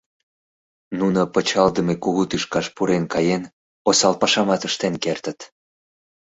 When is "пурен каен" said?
2.75-3.43